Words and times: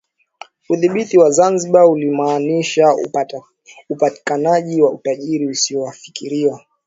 Udhibiti 0.69 1.17
wa 1.17 1.31
Zanzibar 1.31 1.85
ulimaanisha 1.85 2.95
upatikanaji 3.91 4.81
wa 4.81 4.91
utajiri 4.91 5.47
usiofikiriwa 5.47 6.65